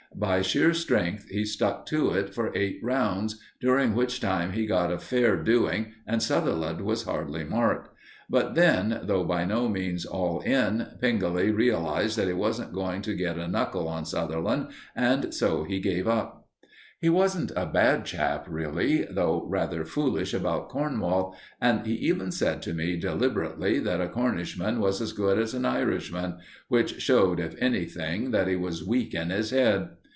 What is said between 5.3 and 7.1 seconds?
doing and Sutherland was